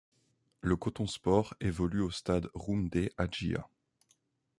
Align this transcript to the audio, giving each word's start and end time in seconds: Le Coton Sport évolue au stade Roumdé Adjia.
Le 0.61 0.75
Coton 0.75 1.05
Sport 1.05 1.53
évolue 1.59 2.01
au 2.01 2.09
stade 2.09 2.49
Roumdé 2.55 3.11
Adjia. 3.17 3.69